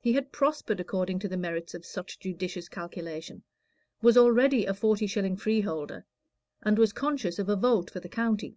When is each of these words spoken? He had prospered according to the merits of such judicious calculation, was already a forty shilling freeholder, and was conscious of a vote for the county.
He 0.00 0.14
had 0.14 0.32
prospered 0.32 0.80
according 0.80 1.18
to 1.18 1.28
the 1.28 1.36
merits 1.36 1.74
of 1.74 1.84
such 1.84 2.18
judicious 2.18 2.66
calculation, 2.66 3.42
was 4.00 4.16
already 4.16 4.64
a 4.64 4.72
forty 4.72 5.06
shilling 5.06 5.36
freeholder, 5.36 6.06
and 6.62 6.78
was 6.78 6.94
conscious 6.94 7.38
of 7.38 7.50
a 7.50 7.56
vote 7.56 7.90
for 7.90 8.00
the 8.00 8.08
county. 8.08 8.56